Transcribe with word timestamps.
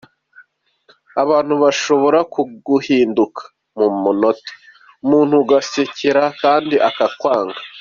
Abantu 1.23 1.53
bashobora 1.63 2.19
kuguhinduka 2.33 3.41
mu 3.77 3.87
munota, 4.01 4.51
umuntu 5.03 5.33
ugusekera 5.41 6.23
kandi 6.41 6.75
akwanga. 6.89 7.59